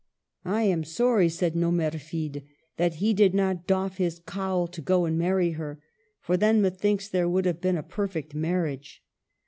[0.45, 2.41] "I am sorry," said Nomerfide,"
[2.77, 5.79] that he did not doff his cowl to go and marry her;
[6.19, 9.03] for then, methinks, there would have been a perfect marriage."